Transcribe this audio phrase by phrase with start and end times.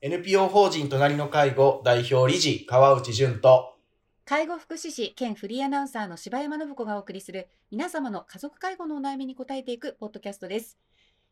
[0.00, 3.74] NPO 法人隣の介護代表理事川内淳と
[4.24, 10.78] 介護福祉士兼フリーアナウンサーの柴山信子がお送りする皆様の家族介護のお悩みに答えていくポッドキャストです。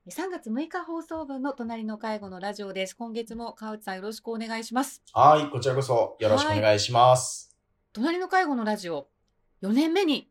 [0.09, 2.97] 3月6日放送分の隣の介護のラジオです。
[2.97, 5.01] 今月も川内さんよろしくお願いします。
[5.13, 7.57] はい、こちらこそよろしくお願いします。
[7.93, 9.07] 隣の介護のラジオ
[9.63, 10.29] 4年目に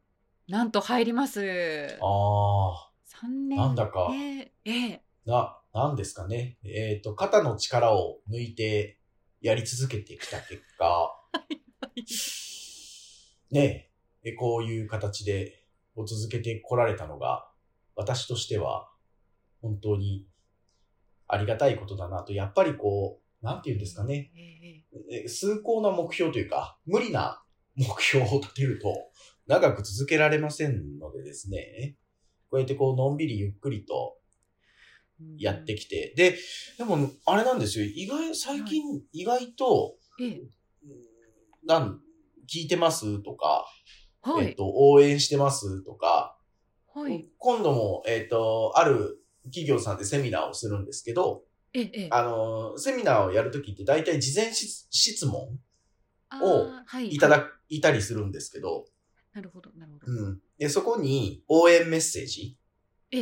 [0.49, 1.97] なんと入ります。
[2.01, 2.91] あ
[3.23, 6.57] 3年なんだかえーえーー、な、なんですかね。
[6.63, 8.97] えっ、と、肩の力を抜いて
[9.41, 11.11] やり続けてきた結果、
[13.51, 13.91] ね
[14.23, 15.65] え、こういう形で
[15.97, 17.51] を続けてこられたのが、
[17.93, 18.89] 私としては
[19.61, 20.25] 本当に
[21.27, 24.31] ありがたいことだなと、やっぱりこう、なんて言うんですかね。
[25.11, 25.27] ええ。
[25.27, 27.43] 崇高な目標というか、無理な
[27.75, 29.11] 目標を立てると、
[29.45, 31.97] 長く続けられませんのでですね、
[32.49, 34.24] こうやってこう、のんびりゆっくりとー
[35.37, 36.37] やってきて、で、
[36.77, 40.49] でも、あれなんですよ、意外、最近、意外と、えーうん
[41.65, 41.99] なん、
[42.47, 43.65] 聞いてますとか、
[44.21, 46.37] はい、えっと、応援してますとか、
[46.93, 55.59] はい、今度も、えっと、ある企業さんでセミナーをするんですけど、えーえーあの、セミナーをやるときって大体事前質質問
[56.29, 57.15] あをい。
[57.15, 58.85] いただ、いたりするんですけど、
[59.33, 60.11] なるほど、なるほど。
[60.11, 60.41] うん。
[60.57, 62.64] で、そこに応援メッセージええ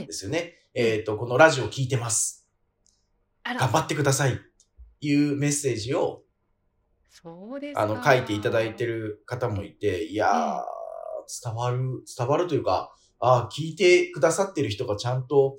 [0.02, 0.53] ですよね。
[0.73, 2.47] えっ、と、このラジオ聞いてます。
[3.44, 4.39] 頑張ってください。
[5.02, 6.23] いうメッセージを、
[7.09, 10.63] そうですかあの、書いていただいてる方もいて、いやー、
[11.44, 15.55] 伝わる、伝わるというか、あー聞いてくださってる人がちゃんと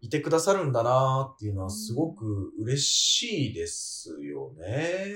[0.00, 5.06] いてくださるんだなーっていうのはすごく嬉しいですよね。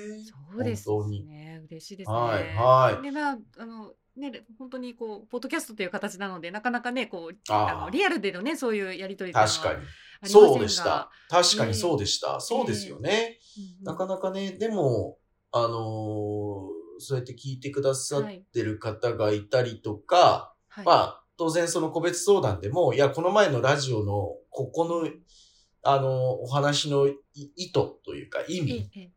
[0.53, 1.63] そうです本当にね。
[1.69, 2.17] 嬉しいですね。
[2.17, 9.81] はいはいで、まあ、あの、ね、本当にこう、ポッドキャストという形なので、なかなかね、こう、あのリアルでのね、そういうやりとり確かに。
[10.29, 11.11] そうでしたが。。
[11.29, 12.41] 確かにそうでした。
[12.41, 13.39] そうですよね。
[13.81, 15.19] うんなかなかね、でも、
[15.51, 25.09] あのーそうやって聞いてくださってる方がいたりとか、はいまあ、当然その個別相談でも、いや、この前のラジオの、ここの、
[25.83, 27.17] あの、お話のい
[27.57, 27.73] 意図
[28.05, 29.11] というか、意え味ええっ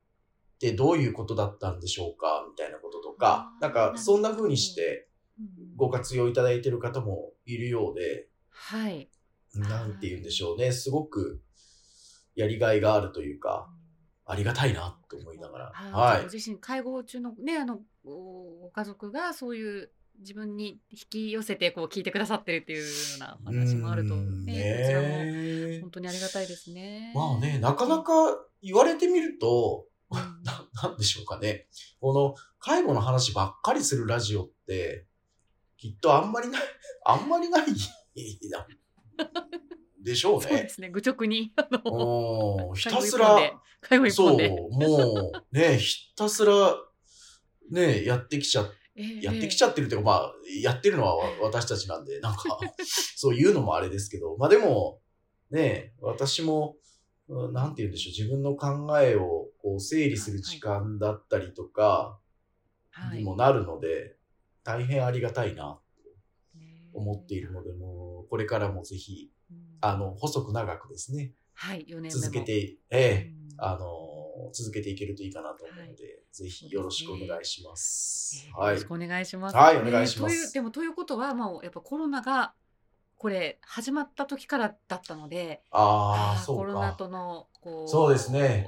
[0.60, 2.78] てどういうことだったんでしょうかみたいな
[3.14, 5.10] か、なんか、そんな風にして
[5.40, 9.10] うんご活用いただいてる方もいるようで、はい。
[9.56, 11.42] なんて言うんでしょうね、すごく
[12.36, 13.70] やりがいがあるというか、
[14.26, 15.72] ありがたいなと思いながら。
[15.74, 16.30] はいご。
[16.32, 18.12] 自身介護中のねあのご
[18.62, 22.86] ご家族がそういう自分に引き寄せてこう聞いてくださってるっていうよ
[23.18, 27.12] うなお話もあるとねこちらもね本当にありがたいですね。
[27.16, 28.14] まあね、なかなか
[28.62, 31.68] 言われてみると、うんな、 なんでしょうかね。
[32.00, 35.08] この介護の話ばっかりするラジオって、
[35.78, 36.62] きっとあんまりない、
[37.06, 37.68] あんまりない
[38.50, 38.68] な、
[40.02, 40.48] でしょうね。
[40.48, 40.90] そうですね。
[40.90, 41.54] 愚直に。
[41.56, 42.76] あのうん。
[42.76, 43.38] ひたすら、
[43.82, 46.76] 介護一そうもうね、ひたすら、
[47.70, 48.70] ね、やってきちゃ、
[49.22, 52.60] やってきちゃゃってるっていうか、まあ、やってるのはわ私たちなんで、なんか、
[53.16, 55.02] そういうのもあれですけど、まあでも、
[55.50, 56.76] ね、私も、
[57.28, 62.20] うんなんて言うんでしょう、自分の考えをこう整理する時間だったりとか
[62.92, 64.18] はいにもなるので、
[64.64, 65.80] 大変ありがたいな
[66.54, 78.48] ねと思っているので、もう、これからもぜひ、うんあの、細く長くですね、はい4年続けて、ええうんあの、続けていけるといいかなと思うので、ぜひよろしくお願いします。
[78.56, 78.86] はいえーよろし。
[78.86, 79.56] くお願いします。
[79.56, 82.54] はいお願いしますねというでもということは、まあ、やっぱコロナが
[83.16, 86.98] これ始まった時からだったので、ああ、ーそうコロナか。
[86.98, 88.68] とのこうそうですね。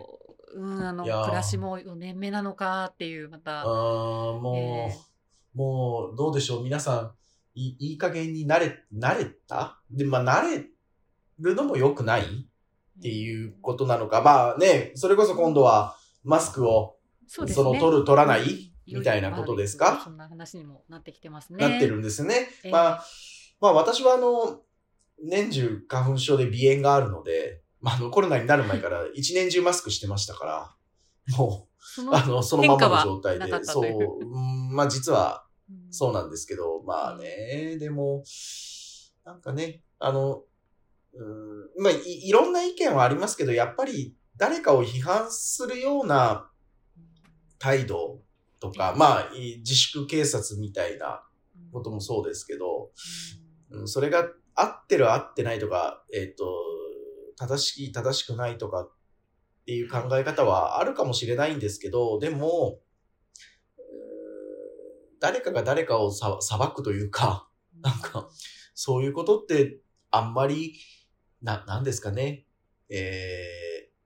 [0.55, 4.95] うん、あの暮らしも4年目なのかっていうまうた、ーん、もえ
[5.53, 6.63] う、もう、どうでしょう。
[6.63, 7.11] 皆さん、
[7.53, 9.81] いいいい加減に慣れ、慣れた？
[9.91, 10.65] で、まあ、慣れ
[11.39, 12.21] るのも良くない？
[12.21, 14.21] っていうことなのか。
[14.21, 16.95] まあね、それこそ今度はマスクを、
[17.27, 17.51] そね。
[17.51, 18.41] その取る取らない？
[18.87, 18.99] うん。
[18.99, 20.01] みたいなことですか？
[20.03, 21.67] そんな話にもなってきてますね。
[21.67, 22.47] なってるんですね。
[22.63, 22.71] ええ。
[22.71, 23.05] まあ、
[23.59, 24.61] まあ私はあの、
[25.21, 30.75] 年中花粉症で鼻炎があるので、まああのコロナになる前から一年中マスクしてましたから、
[31.37, 31.67] も
[31.99, 33.45] う、あの、そのままの状態で。
[33.45, 34.27] 変化はなかっ、たそう、う。
[34.27, 35.93] うんまあ実はうん。
[35.93, 38.23] そうなんですけど、まあね、でも、
[39.23, 40.41] なんかね、あの、
[41.13, 46.49] うんまあい、いろんな意見はありますけど、やっぱり誰かを批判するような
[47.59, 48.19] 態度
[48.59, 51.23] とか、まあ、い自粛警察みたいな
[51.71, 52.89] こともそうですけど、
[53.69, 56.45] うん、それが合ってる合ってないとか、えっ、と、
[57.37, 58.91] 正しい正しくないとかっ
[59.65, 62.79] ていう考え方はあるかもしれないんですけど、でも、
[65.19, 67.49] 誰かが誰かをさ裁くというか、
[67.81, 68.29] なんか、
[68.73, 69.79] そういうことって
[70.11, 70.75] あんまり、
[71.41, 72.45] な、なんですかね。
[72.89, 73.65] えー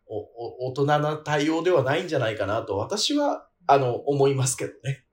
[0.10, 0.18] お、
[0.66, 5.06] お、大人な対応ではないんじゃないかなと、私は、あの、思いますけどね。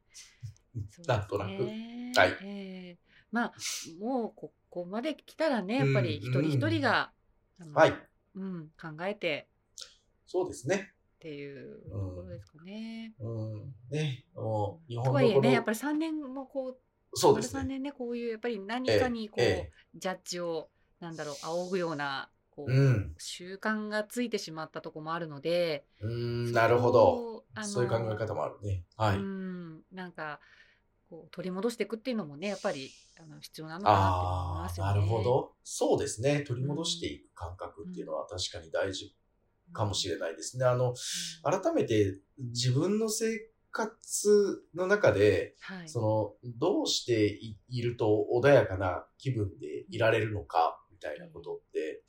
[1.07, 1.51] なんとなく。
[2.19, 2.37] はい。
[2.43, 3.53] えー、まあ、
[4.01, 7.13] もうここまで来たらね、やっぱり一人一人が、
[7.61, 7.95] うん、はい。
[8.37, 9.49] うん、考えて。
[10.27, 10.93] そうですね。
[11.17, 13.15] っていうところですかね。
[13.19, 13.53] うん。
[13.53, 16.79] うん、ね、もう、日本のとはいえね、やっぱり3年もこう、
[17.15, 17.61] そうですね。
[17.61, 20.69] 3年ね、こういう、やっぱり何かにこう、ええ、ジャッジを、
[21.01, 27.45] なんだろう、仰ぐような、こう、うん、習慣がついてしまったとこもあるので、うん、なるほど。
[27.63, 28.85] そういう考え方もあるね。
[28.97, 29.17] はい。
[29.17, 30.41] うん、なんか、
[31.09, 34.11] こう取り戻していくっていうのもね、やっぱりあの必要なのかなって
[34.47, 34.93] 思いますよね。
[34.93, 35.53] なるほど。
[35.63, 36.43] そうですね。
[36.43, 39.15] 取り戻していく感覚っていうのは確かに大事
[39.73, 40.65] かもしれないですね。
[40.65, 40.95] あの、
[41.43, 43.27] 改めて自分の生
[43.71, 46.01] 活の中で、はい、そ
[46.45, 47.39] の、どうして
[47.69, 52.03] いると穏やかな気分でいられるのか、みたいなことって、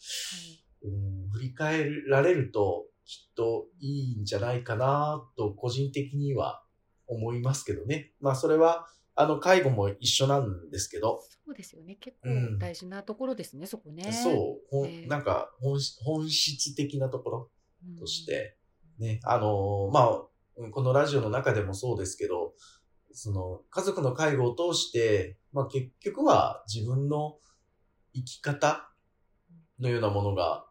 [0.81, 6.63] はい、うん、振り返られるときっといいんじゃないかなと個人的には
[7.07, 8.12] 思いますけどね。
[8.19, 11.24] まあそれは、あの、介護も一緒なんですけど。
[11.45, 11.95] そうですよね。
[11.95, 14.12] 結構大事なところですね、うん、そこね。
[14.12, 14.88] そう。
[14.88, 17.50] えー、なんか本、本質的なところ
[18.00, 18.57] として、
[19.00, 22.54] うん、ね、あの、まあ、このラジオの中でもそうですけど、
[23.12, 27.38] その、家族の介護を通して、まあ結局は自分の
[28.13, 28.92] 生き方
[29.80, 30.66] のようなものが、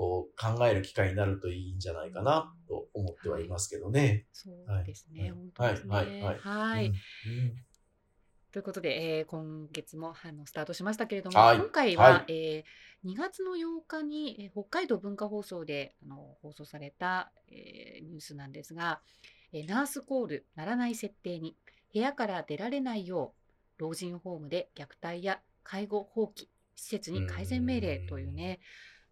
[0.00, 4.24] こう、考える機会になるといいんじゃないかなと思ってはいますけどね。
[4.32, 5.94] そうですね、はい、本当ですね。
[5.94, 6.92] はい、はい、はい。
[8.50, 19.02] ということで、えー、今月もあのスタートしましたけれども、はい、今回は、はい、えー、2月の8日に、えー、北海道文化放送であの放送された、えー、ニュースなんですが、
[19.52, 21.58] えー、ナースコールならない設定に
[21.92, 23.34] 部屋から出られないよ
[23.78, 28.60] う老人ホームで虐待や介護放棄施設に改善命令というね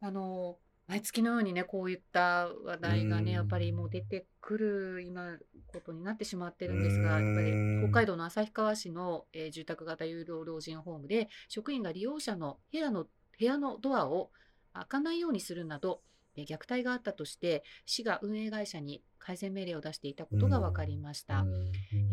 [0.01, 0.57] あの
[0.89, 5.37] 毎月のようにねこういった話題がねやっぱりもう出てくる今
[5.67, 7.53] ことになってしまってるんですがやっぱり
[7.83, 13.05] 北海道の旭川市の、えー、住宅型有料老人ホームで職員が利用者の部屋の
[13.39, 14.31] 部屋のドアを
[14.73, 16.01] 開かないようにするなど
[16.37, 21.45] 虐待があったとして市が運営会社に改善命令を出していたことが分かりました、
[21.93, 22.08] えー、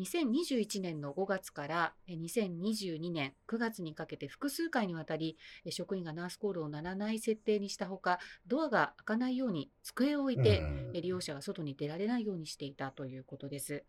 [0.00, 5.36] 2021年の5月から2022年9月にかけて複数回にわたり
[5.68, 10.62] 職員がナースコールを鳴らない設定にしたほかドアが開かないように机を置いて
[10.94, 13.84] 利用者が外に出られないようにしていたということです。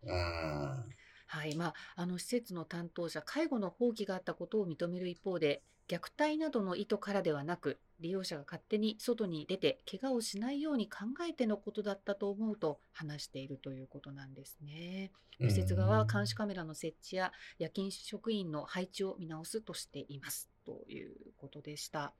[1.32, 1.56] はい。
[1.56, 15.12] まあ、あの施設の担当者、介護の放棄があったことを認める一方で、虐待などの意図からではなく、利用者が勝手に外に出て怪我をしないように考えてのことだったと思うと話しているということなんですね。
[15.40, 22.12] 施設側は監視カメラの設置や夜勤職員の配置を見直すとしていますということでした。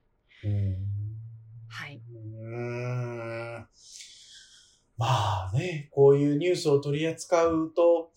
[1.69, 2.01] はい。
[4.97, 8.11] まあね、こういうニュースを取り扱うと、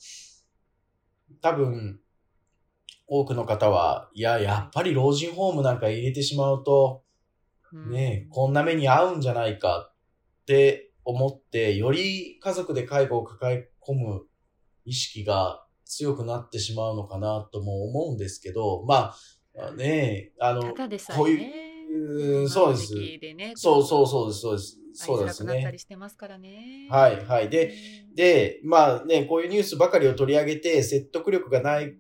[1.41, 2.01] 多分、
[3.07, 7.06] 多くの方は、いや、やっぱり老人ホームなんか入れてしまうと、
[7.91, 14.23] ね、こんな目に遭うんじゃないかって思って、より家族で介護を抱え込む
[14.85, 19.15] 意識が強くなってしまうのかなとも思うんですけど、ま
[19.59, 20.75] あ、ね、あの、
[21.15, 22.95] こういう、そうです。
[23.55, 24.79] そうそうそうです、そうです。
[24.97, 25.63] そうですね。
[26.91, 27.51] はい、はい。
[27.51, 27.75] で、
[28.15, 31.97] で、まあね、こういうニュースばかりを取り上げて説得力がない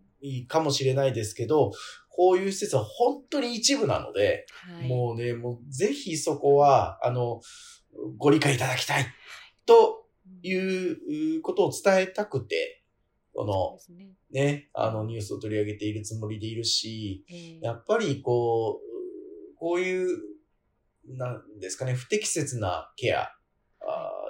[0.48, 1.72] かもしれないですけど、
[2.16, 4.46] こういう施設は本当に一部なので、
[4.78, 7.40] はい、もうね、もうぜひそこは、あの、
[8.16, 9.06] ご理解いただきたい
[9.66, 10.06] と
[10.42, 10.54] い。
[10.54, 12.82] うことを伝えたくて、
[13.34, 20.18] この、ね、ね、あのニュースを取り上げているつもりでいるし、えー、やっぱりこう、こういう、
[21.08, 23.30] なんですかね、不適切なケア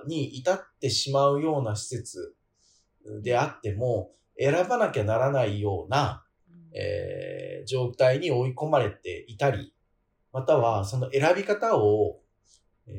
[0.07, 2.35] に至ってしまうような施設
[3.23, 6.26] であっても、選ばなきゃならないような、
[6.79, 9.73] えー、状態に追い込まれていたり、
[10.33, 12.21] またはその選び方を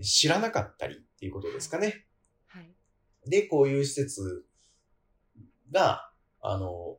[0.01, 2.05] 知らなかったりっていうことですかね。
[2.47, 2.73] はい。
[3.29, 4.45] で、こういう施設
[5.71, 6.09] が、
[6.41, 6.97] あの、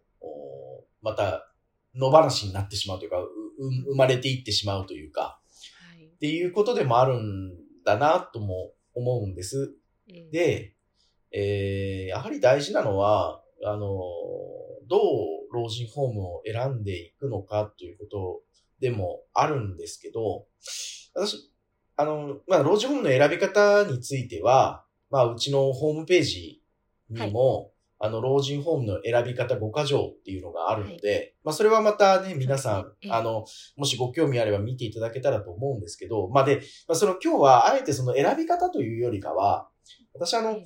[1.03, 1.53] また
[1.95, 3.17] 野放しになってしまうというか、
[3.59, 5.41] 生まれていってしまうというか、
[5.91, 9.75] はい、っていうことでもあるんだなとも思うんです。
[10.09, 10.75] えー、で、
[11.33, 13.81] えー、やはり大事なのは、あの、
[14.89, 18.41] どう老人ホームを選んでいくのかということ
[18.81, 20.47] でもあるんですけど、
[21.15, 21.53] 私、
[21.97, 26.63] あの、まあ、老人ホームの選び方については、まあ、うちのホームページ
[27.11, 33.45] にも、あの、老人ホームの選び方5箇条っていうのがあるので、まあ、それはまたね、皆さん、あの、
[33.77, 39.69] もしご興味あれば見ていただけたらと思うんですけど、まあ、で、まあ、その今日はあえてその選び方というよりかは、
[40.15, 40.61] 私あの、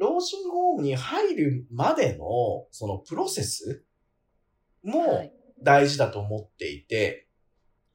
[0.00, 3.84] 老人ホームに入るまでの、そのプロセス
[4.84, 7.28] はもい大事だと思っていて、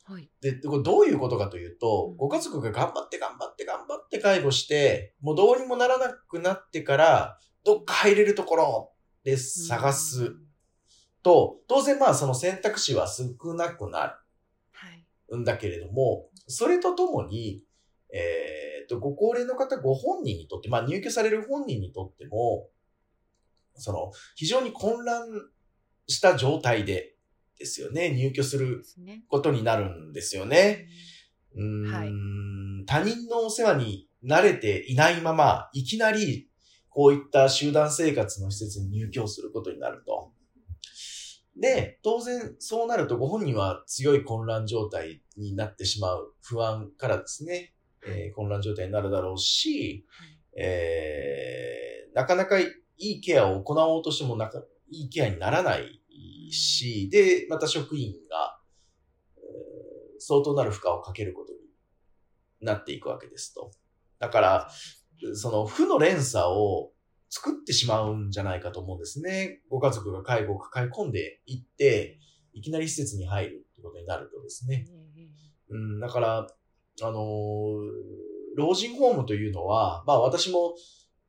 [0.05, 0.29] はい。
[0.41, 8.91] で、これどういうことかというとうん、ご家族が頑張って頑張って頑張って介護して、もうどうにもならなくなってから、どっか入れるところ
[9.25, 10.37] で探す
[11.23, 14.17] と、当然まあその選択肢は少なくなは
[14.89, 15.05] い。
[15.29, 17.63] るんだけれども、それとともに、
[18.13, 22.69] えーと、ご高齢の方ご本人にとって、まあ入居される本人にとっても、
[23.75, 25.27] その、非常に混乱
[26.07, 27.15] した状態で
[27.59, 28.83] ですよね、入居する。
[29.27, 30.87] ことになるんですよね。
[31.55, 32.09] うーんはい
[32.85, 36.49] 他人のお世話に慣れていないまま、いきなり
[36.89, 40.31] こういった集団生活の施設に入居することになると。
[41.59, 47.73] で、当然そうなるとご本人は強い混乱状態になってしまう不安からですね、
[48.07, 50.05] えー混乱状態になるだろうし、
[50.57, 56.01] えーなかなかいいケアを行おうとしてもなかいいケアにならない
[56.51, 58.59] し、で、また職員が、
[59.37, 61.59] えー相当なる負荷をかけることに
[62.61, 63.71] なっていくわけですと。
[64.19, 64.71] だから、
[65.33, 66.91] その負の連鎖を
[67.29, 69.61] 作ってしまうんじゃないかと思うんですね。
[69.69, 72.19] ご家族が介護を抱え込んでいって、
[72.53, 74.85] いきなり施設に入るってことになるとですね。
[74.89, 75.27] ええ
[75.69, 76.47] うん、だから、
[77.01, 78.27] あのー
[78.57, 80.73] 老人ホームというのは、まあ私も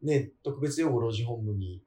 [0.03, 1.83] ね、特別養護老人ホームに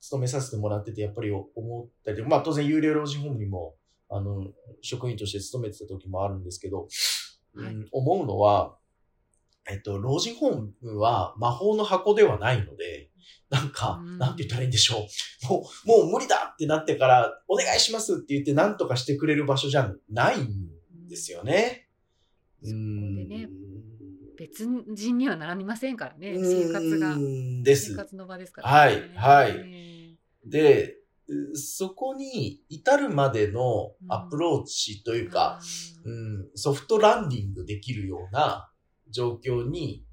[0.00, 3.74] 勤めさせてもらってて、やっぱり思ったり、まあ当然有料老人ホームにも、
[4.08, 4.46] あの、
[4.82, 6.86] 職員として勤めてた時もあるんですけど、
[7.54, 8.76] うんはい思うのは、
[9.70, 13.10] えっと、老人ホームは魔法の箱ではないので、
[13.50, 15.06] なんかうん、なんて言ったらいいんでしょ
[15.46, 15.48] う。
[15.48, 20.68] もう、もう無理だってなってから、お願いしますって言って何とかしてくれる場所じゃないん
[21.08, 21.83] ですよね。
[22.64, 23.74] そこでねうん。
[24.36, 26.34] 別人にはなりませんからね。
[26.38, 27.16] 生活が。
[27.64, 29.52] 生活の場ですから、はいはい。
[29.64, 30.96] えで、
[31.28, 35.60] うそこに至るまでのアプローチとえいうか、あ
[36.04, 38.70] うーん、ソフトランディングできるような
[39.08, 40.04] 状況に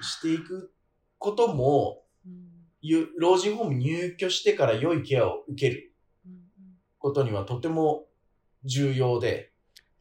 [0.00, 0.72] していく
[1.18, 2.50] ことも、うん。
[2.80, 5.92] ゆ老人ホームに入居してから良いケアを受ける
[6.26, 6.40] うんうん。
[6.98, 8.06] ことにはとても
[8.64, 9.52] 重要で、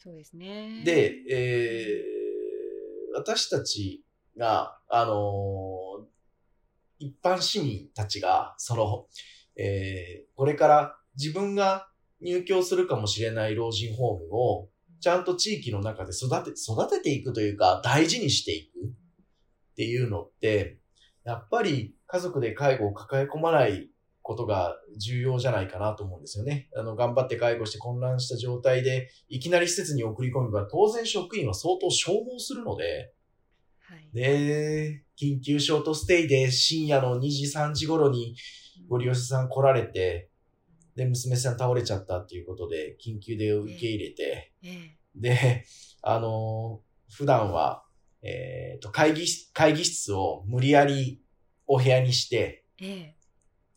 [0.03, 0.83] そうですね。
[0.83, 2.23] で、えー
[3.15, 4.03] 私たち
[4.37, 6.03] が、あのー
[6.99, 9.05] 一般市民たちが、その、
[9.55, 11.87] えーこれから自分が
[12.21, 14.69] 入居するかもしれない老人ホームを、
[14.99, 20.79] ちゃんと地域の中で育て、育てていくというか、大事にしていくっていうのって、
[21.23, 23.89] やっぱり家族で介護を抱え込まない
[24.23, 26.69] ことが重要じゃないかなと思うんですよね。
[26.75, 33.13] あの、頑張って介護して混乱した状態で、いきなり施設に送り込めば、当然職員は相当消耗するので、
[33.81, 34.09] はい。
[34.13, 38.35] で、緊急ショートステイで深夜の2時、3時頃に
[38.87, 40.29] ご利用者さん来られて、
[40.95, 45.65] で、娘さん倒れちゃったっていうことで、緊急で受け入れて、ええで、
[46.01, 47.83] あのー普段は、
[48.23, 51.21] えっ、と、会議室、会議室を無理やり
[51.67, 53.15] お部屋にして、ええ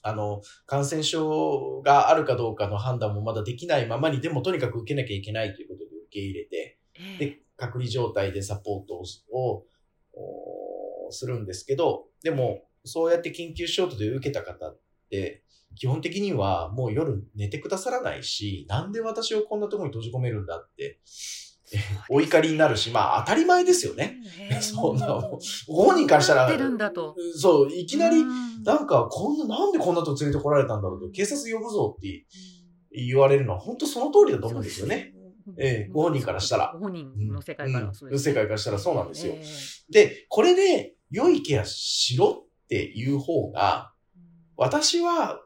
[0.06, 7.26] あの、感染症があるかどうかの判断もまだできないままに、でもとにかく受けなきゃいけないということで受け入れて、ええ。
[7.26, 9.64] で、隔離状態でサポートを
[11.08, 15.42] おするんですけど、でも、そうやって緊急ショートで受けた方って、
[15.74, 21.00] 基本的にはもう夜寝てくださらないし、なんで私をこんなところに閉じ込めるんだって、え
[22.08, 24.18] お怒りになるし、まあ当たり前ですよね。
[24.38, 25.06] ええ そんな
[25.66, 27.16] ご本人からしたら困ってるんだと。
[27.34, 28.62] そう、いきなり、うん。
[28.62, 32.26] なんか、こんな、なんでこんなとこ連れてこられたんだろうと、警察呼ぶぞって
[32.92, 35.12] 言われるのは、本当その通りだと思うんですよね。。
[35.58, 36.72] ええご本人からしたら。
[36.74, 39.34] ご本人の世界からはそううん世界からしたらそうなんですよ。
[39.36, 39.92] ええ。
[39.92, 43.92] で、これで良いケアしろっていう方が、
[44.56, 45.40] 私は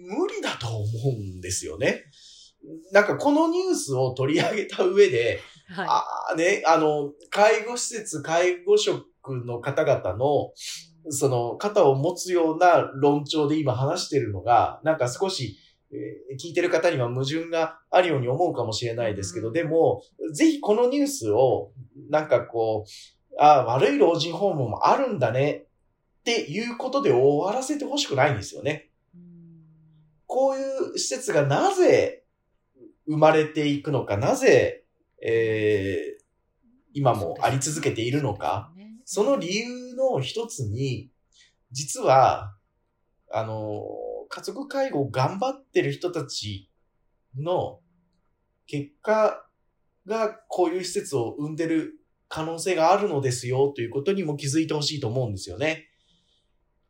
[0.00, 2.02] 無理だと思うんですよね。
[2.92, 5.86] なんかこのニュースを取り上げた上で、はい。
[5.88, 9.06] ああね、あの、介護施設、介護職
[9.46, 10.52] の方々の、
[11.08, 15.58] その、肩を持つような論調で今話してるのが、なんか少し、
[15.90, 20.02] えー聞いてる方には矛盾があるように思うかもしれないですけど、うんでも、
[20.32, 21.72] ぜひこのニュースを、
[22.08, 25.66] なんかこう、ああ、悪い老人ホームもあるんだね、
[26.20, 28.90] っていうことで終わらせてほしくないんですよね。
[29.14, 29.22] うん
[30.34, 30.62] こうい
[30.94, 32.21] う施設がなぜ
[33.06, 34.84] 生まれていくのか、なぜ、
[35.22, 36.22] えー
[36.94, 38.70] 今もあり続けているのか、
[39.04, 41.10] その理由の一つに、
[41.70, 42.54] 実は、
[43.32, 43.82] あの、
[44.28, 46.70] 家族介護を頑張ってる人たち
[47.38, 47.80] の
[48.66, 49.46] 結果
[50.06, 51.94] がこういう施設を生んでる
[52.28, 55.88] 可能性があるのですよということにも気づいてほしいと思うんですよね。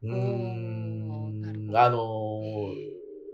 [0.02, 1.76] うーん。
[1.76, 2.40] あの、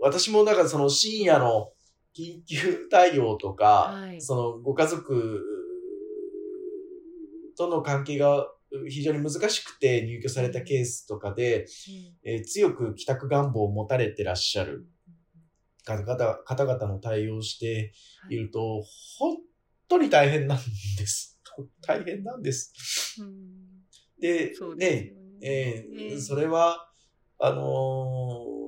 [0.01, 1.71] 私もなんかその深夜の
[2.19, 4.21] 緊急対応とか、はい。
[4.21, 5.41] そのご家族
[7.57, 8.47] との関係が
[8.87, 11.65] 非常に難しくて入居されたケースとかで、
[12.23, 14.85] えー強く帰宅願望を持たれてらっしゃる
[15.85, 17.93] 方々方々の対応をして
[18.29, 18.35] い。
[18.35, 18.83] ると、
[19.17, 19.37] 本
[19.87, 20.57] 当に大変なん
[20.97, 21.39] です。
[21.81, 23.21] 大変なんです。
[23.21, 23.49] うん。
[24.19, 24.89] で、ね。
[24.89, 26.91] ねえーええそれは、
[27.39, 28.58] あのー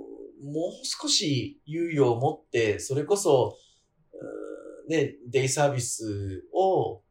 [0.43, 3.57] もう少し猶予を持って、それこそ、
[4.88, 7.01] ね、デイサービスを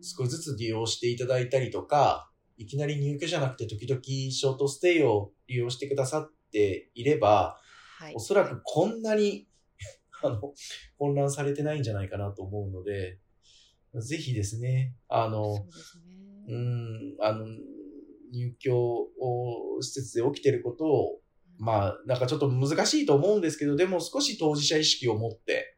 [0.00, 7.58] 少しずつ利用していただいたりとか、いきなり入居じゃなくて時々ショートステイを利用してくださっていれば、
[7.98, 8.14] はい。
[8.14, 9.48] おそらくこんなに、
[10.22, 10.54] あの、
[10.98, 13.18] 混乱されてないんじゃないかなと思うので、
[13.94, 16.16] ぜひですね、あの、そうね。
[16.48, 17.46] うん、あの、
[18.32, 21.19] 入居を施設で起きてることを、
[21.60, 25.76] まあ、なんかちょっと難しいと思うんですけど、でも少し当事者意識を持って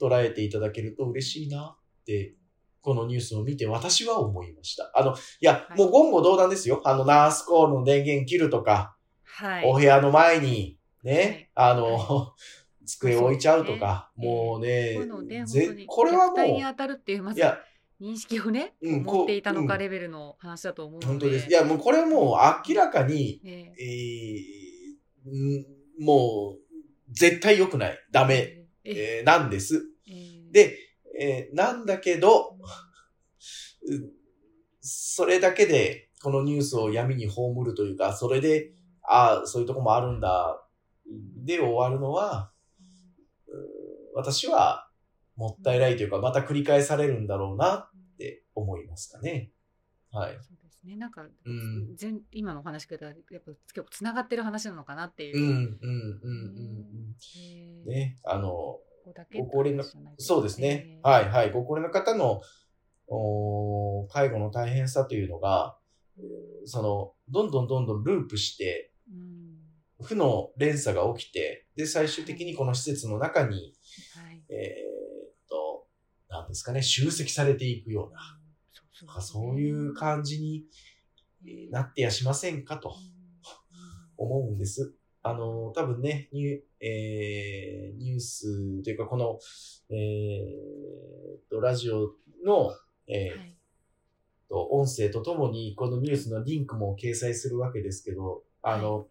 [0.00, 2.34] 捉えていただけると嬉しいなって、
[2.80, 4.90] このニュースを見て私は思いました。
[4.94, 5.78] あの、いや、はい。
[5.78, 6.80] もう言語道断ですよ。
[6.84, 9.64] あの、ナースコールの電源切るとか、はい。
[9.66, 12.32] お部屋の前に、ね、あの、は
[12.86, 14.94] 机を置いちゃうとか、そうね。
[15.06, 15.44] もうね
[15.86, 17.58] これはも虐待にう、当たるっていう、まずいや、
[18.04, 21.06] 認識をね、うん持っていたのかレベルの話だと思うので。
[21.06, 21.48] 本当です。
[21.48, 27.98] いや、もうこれはもう明らかに、ええーんもう、絶対良くない。
[28.12, 29.86] ダメ、えええーなんです。
[30.06, 30.78] えで、
[31.18, 32.58] えーなんだけど、
[33.88, 34.10] うん
[34.86, 40.62] それだけで、このニュースを闇に葬るというか、それで、ああ、そういうとこもあるんだ、
[41.42, 42.50] で終わるのは、
[43.48, 43.64] うん
[44.14, 44.88] 私は、
[45.36, 47.90] もったいないというか、また繰り返されるんだろうな
[48.54, 49.50] 思いますかね。
[50.10, 50.32] はい。
[50.40, 50.96] そうですね。
[50.96, 55.38] なんか、うん全今のお話からやっぱ結構つながってる話なのかなっていう。
[55.38, 57.16] うん、うん、うん、うん。
[57.36, 57.88] えうん。
[57.88, 58.48] ね、あの、
[59.36, 59.84] ご高齢の
[60.18, 61.00] そうですね。
[61.02, 61.50] はい、はい。
[61.50, 62.40] ご高齢の方の、
[63.06, 65.76] おー介護の大変さというのが、
[66.18, 69.44] えーその、どんどんどんどんループして、うん
[70.02, 73.74] 負の連鎖が起きて、で、最終的にこの施設の中に、
[74.14, 74.44] はい。
[74.48, 75.86] えーっと、
[76.28, 78.18] なんですかね、集積されていくような、
[78.94, 80.64] そうなんかそういう感じに
[81.46, 82.94] えーなってやしませんかと
[84.16, 84.94] 思うんです。
[85.22, 89.38] あの、多分ね、ニュー、えーニュースというか、この、
[89.90, 92.72] えーっと、ラジオの、
[93.06, 93.54] えーはい
[94.48, 99.08] と、音声とともに、このニュースのリンクも掲載するわけですけど、あの、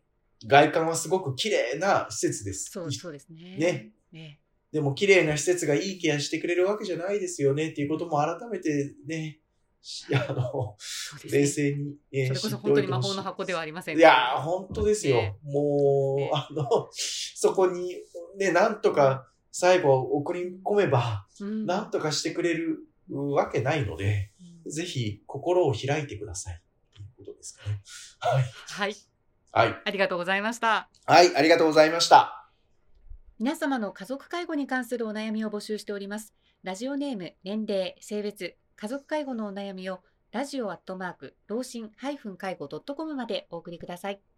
[0.48, 2.72] 外観はすごく綺麗な施設です。
[2.72, 3.58] そうそうですね。
[3.58, 3.92] ね。
[4.12, 4.40] ね。
[4.72, 9.43] でも綺麗な施設がいいケアしてくれるわけじゃないですよねっていうことも改めてね、し
[10.14, 10.78] あの、
[11.24, 15.18] ね冷静に、えーそれこそ本当に魔法の箱ではありませんいやー、本当ですよ。
[15.18, 17.98] ねもう、ねあの、 そこに、
[18.38, 24.32] ね、なんとか最後送り込めば、うんなんとかしてくれるわけないので、
[24.66, 26.62] うんぜひ心を開いてください。
[26.96, 27.82] ということですかね。
[28.20, 28.44] はい。
[28.70, 28.96] はい。
[29.52, 29.82] はい。
[29.84, 30.90] ありがとうございました。
[31.06, 32.50] はい、ありがとうございました。
[33.40, 36.34] 皆様の家族介護に関するお悩みを募集しております。
[36.64, 41.92] ラジオネーム、年齢、性別、家族介護のお悩みをラジオアットマーク、老人
[42.38, 44.33] 介護 .com までお送りください。